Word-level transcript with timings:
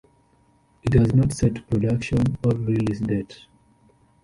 It 0.81 0.93
has 0.93 1.13
no 1.13 1.29
set 1.29 1.69
production 1.69 2.35
or 2.43 2.53
release 2.55 3.01
date. 3.01 3.45